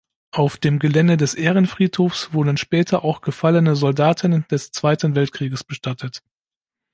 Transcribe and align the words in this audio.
Auf 0.31 0.57
dem 0.57 0.79
Gelände 0.79 1.15
des 1.15 1.35
Ehrenfriedhofs 1.35 2.33
wurden 2.33 2.57
später 2.57 3.03
auch 3.05 3.21
gefallene 3.21 3.75
Soldaten 3.75 4.47
des 4.49 4.71
Zweiten 4.71 5.13
Weltkrieges 5.13 5.63
bestattet. 5.63 6.23